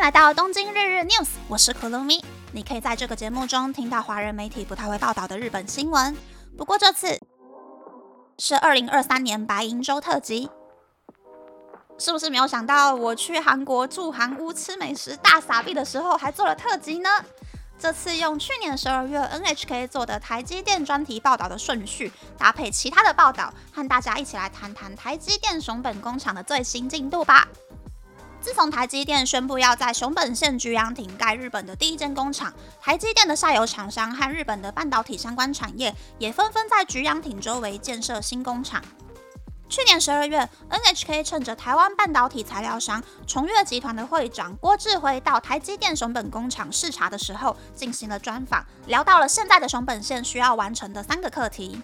[0.00, 2.24] 迎来到东京日日 news，我是可露咪。
[2.52, 6.16] 你可以在这个节目中听到华人媒体不太会报道的日本新闻。
[6.56, 7.20] 不过这次
[8.38, 10.48] 是二零二三年白银周特辑，
[11.98, 17.10] 是不是没有想到我去韩国住韩屋吃美食大傻逼的时候还做了特辑呢？
[17.78, 27.46] 这次用去年十二月 NHK 做的台积电专题报道的顺序，搭配其他的报道，和大家一起来谈谈台积电熊本工厂的最新进度吧。
[28.40, 38.82] 自从台积电宣布要在熊本县菊阳町盖日本的第一间工厂，台积电的下游厂商和日本的半导体相关产业也纷纷在菊阳町周围建设新工厂。
[39.68, 51.80] 去年十二月，NHK 趁着台湾半导体材料商崇越集团的会长郭志辉到台积电熊本工厂视察的时候，进行了专访，聊到了现在的熊本县需要完成的三个课题。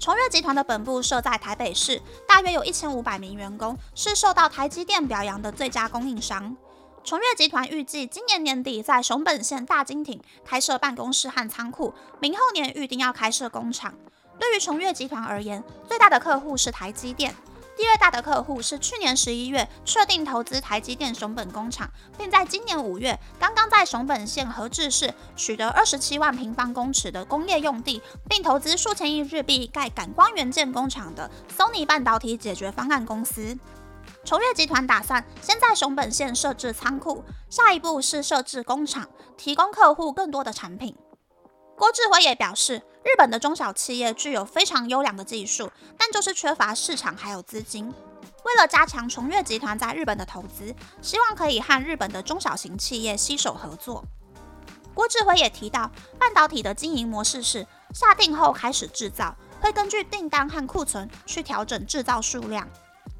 [0.00, 6.56] 崇越集团的本部设在台北市，大约有一千五百名员工，是受到台积电表扬的最佳供应商。
[7.04, 13.94] 崇越集团预计今年年底在熊本县大金町开设办公室和仓库，明后年预定要开设工厂。
[14.38, 17.34] 对于崇越集团而言，最大的客户是台积电。
[17.76, 33.58] 第二大的客户是去年十一月确定投资台积电熊本工厂，并在今年五月刚刚在熊本县和志市取得二十七万平方公尺的工业用地，并投资数千亿日币盖感光元件工厂的 Sony 半导体解决方案公司。
[34.24, 40.94] 崇越集团打算先在熊本县设置仓库，下一步是设置工厂，提供客户更多的产品。
[41.78, 42.82] 郭志辉也表示。
[43.02, 47.92] 日本的中小企业具有非常优良的技术，但就是缺乏市场还有资金。
[48.44, 54.04] 为了加强崇越集团在日本的投资，希望可以和日本的中小型企业携手合作。
[54.92, 62.68] 郭志辉也提到，半导体的经营模式是下定后开始制造，会根据订单和库存去调整制造数量。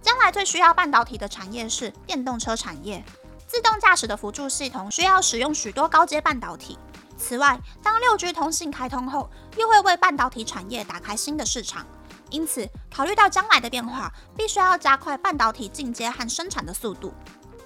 [0.00, 3.04] 将来最需要半导体的产业是电动车产业，
[3.46, 6.78] 自动驾驶的辅助系统需要使用许多高阶半导体。
[7.18, 11.84] 此外，当六 G 通信开通后，又会为半导体产业打开新的市场。
[12.30, 17.12] 因此，考虑到将来的变化，必须要加快半导体进阶和生产的速度。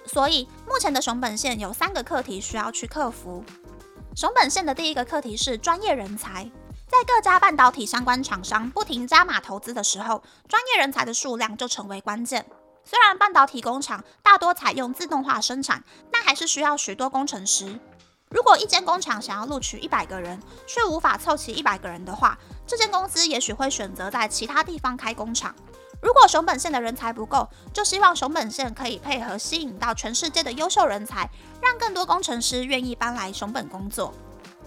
[0.06, 3.44] 所以，目前的熊本县有三个课题需要去克服。
[4.16, 6.50] 熊本县的第一个课题是专业人才。
[6.86, 12.44] 在各家半导体相关厂商不停加码投资的时候，专业人才的数量就成为关键。
[12.84, 17.78] 虽然半导体工厂大多采用自动化生产，但还是需要许多工程师。
[18.32, 25.54] 如果一间工厂想要录取一百个人，却无法凑齐一百个人的话，这间公司也许会选择在其他地方开工厂。
[26.00, 31.28] 如果熊本县的人才不够，就希望熊本县可以配合吸引到全世界的优秀人才，
[31.60, 34.12] 让更多工程师愿意搬来熊本工作。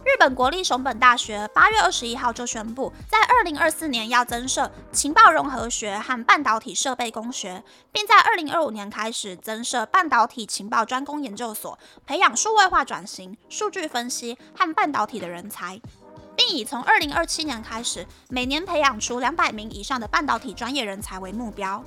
[0.06, 15.82] 日本国立熊本大学八月二十一号就宣布，在二零二四年要增设情报融合学和半导体设备工学，并在二零二五年开始增设半导体情报专攻研究所，培养数位化转型、数据分析和半导体的人才，
[16.36, 21.84] 并以从二零二七年开始每年培养出两百名以上的半导体专业人才为目标。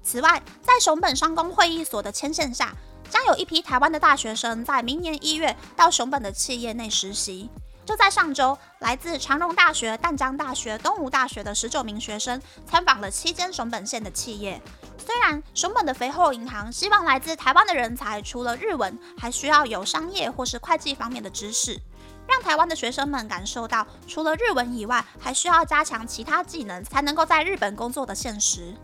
[0.00, 2.72] 此外，在熊本商工会议所的牵线下，
[3.10, 7.50] 将有一批台湾的大学生在明年一月到熊本的企业内实习。
[7.84, 14.60] 就在上周，来自长荣大学、淡江大学、东吴大学的十九名学生参访了七间熊本县的企业。
[14.98, 21.80] 虽然熊本的肥厚银行希望来自台湾的人才除了日文，还需要有商业或是会计方面的知识，
[22.28, 28.74] 让台湾的学生们感受到除了日文以外，还需要加强其他技能才能够在日本工作的现实。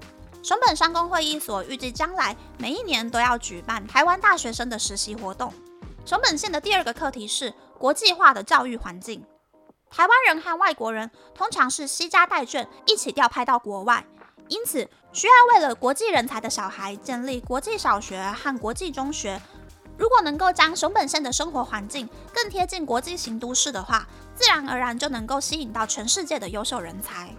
[0.45, 5.51] 熊本商工会议所预计将来每一年都要举办台湾大学生的实习活动。
[6.05, 9.25] 熊本县的第二个课题是国际化的教育环境。
[9.89, 14.05] 台湾人和外国人通常是西家带眷一起调派到国外，
[14.49, 19.41] 因此需要为了国际人才的小孩建立国际小学和国际中学。
[19.97, 27.35] 如果能够将熊本县的生活环境更贴近国际型都市的话，自然而然就能够吸引到全世界的优秀人才。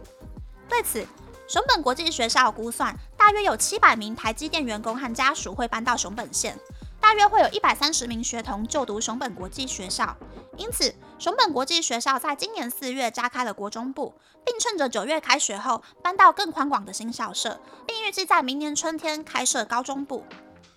[0.68, 1.06] 对此，
[1.48, 6.58] 熊本国际学校估算，大约有七百名台积电员工和家属会搬到熊本县，
[7.00, 10.18] 大约会有一百三十名学童就读熊本国际学校。
[10.58, 20.26] 因此，熊本国际学校在今年四月加开了国中部，并趁着九月开学后搬到更宽广的新校舍，并预计在明年春天开设高中部。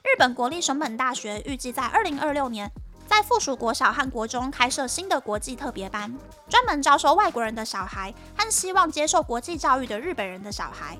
[0.03, 2.70] 日本国立熊本大学预计在二零二六年。
[3.19, 6.17] 在附属国小和国中开设新的国际特别班，
[6.49, 10.97] 专门招收外国人的小孩和希望接受国际教育的日本人的小孩。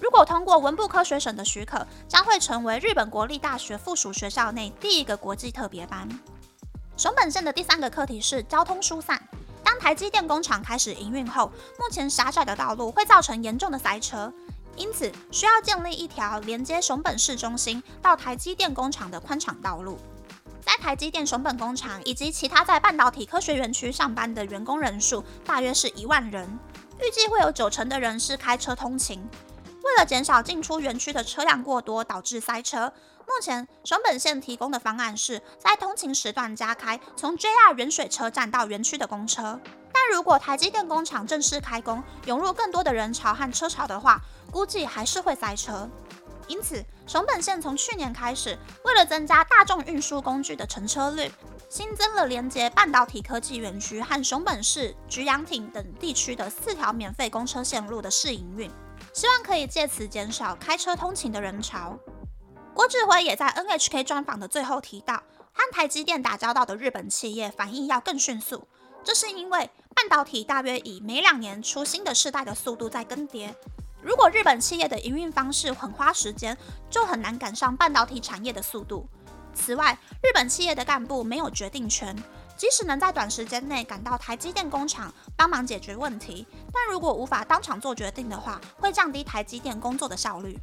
[0.00, 6.08] 如果通过文部科学省的许可，将会成为日本国立大学附属学校内第一个国际特别班。
[6.96, 9.22] 熊本县的第三个课题是交通疏散。
[9.62, 14.32] 当台积电工厂开始营运后，目前狭窄的道路会造成严重的塞车，
[14.74, 19.98] 因此需要建立一条连接熊本市中心到台积电工厂的宽敞道路。
[20.80, 26.58] 台积电熊本工厂以及其他在半导体科学园区上班的员工人数大约是一万人，
[27.00, 29.28] 预计会有九成的人是开车通勤。
[29.82, 39.60] 为了减少进出园区的车辆过多导致塞车，目前熊本县提供的方案是在通勤时段加开从 JR 原水车站到园区的公车。
[39.92, 44.20] 但如果台积电工厂正式开工，涌入更多的人潮和车潮的话，
[44.50, 45.88] 估计还是会塞车。
[46.46, 51.32] 因此，熊本县从去年开始，为了增加大众运输工具的乘车率，
[51.70, 58.70] 新增了连接半导体科技园区和熊本市菊阳町等地区的四条免费公车线路的试营运，
[59.14, 61.98] 希望可以借此减少开车通勤的人潮。
[62.74, 65.14] 郭志辉也在 NHK 专访的最后提到，
[65.54, 68.68] 和台积电打交道的日本企业反应要更迅速，
[69.02, 73.54] 这是因为半导体大约以每两年出新的世代的速度在更迭。
[74.00, 76.56] 如果日本企业的营运方式很花时间，
[76.88, 79.08] 就很难赶上半导体产业的速度。
[79.54, 82.16] 此外，日本企业的干部没有决定权，
[82.56, 90.56] 即使能在短时间内赶到台积电工厂帮忙解决问题，但如果无法当场做决定的话，会降低台积电工作的效率。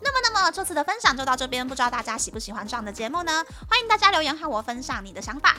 [0.00, 3.44] 那么，那么这次的分享就到这边，不知道大家喜不喜欢这样的节目呢？
[3.68, 5.56] 欢迎大家留言和我分享你的想法。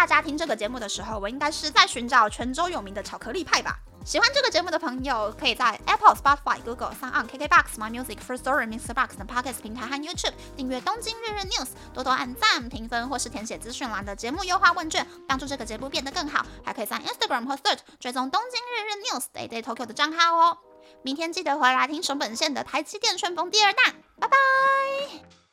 [0.00, 3.78] 大家听这个节目的时候，我应该是在寻找泉州有名的巧克力派吧。
[4.02, 8.94] 喜欢这个节目的朋友，可以在 Apple、Spotify、Google、s o n KKBox、My Music、First Story、Mr.
[8.94, 16.46] Box 等 Podcast 平台和 YouTube 订阅《东京日日 News》，多多按赞、评分或是填写资讯栏的节目优化问卷，帮助这个节目变得更好。
[16.64, 20.56] 还可以在 Instagram 或 Search 追踪《东京日日 News》Day Day Tokyo 的账号哦。
[21.02, 25.49] 明天记得回来听熊本县的台积电旋风第二弹，拜拜。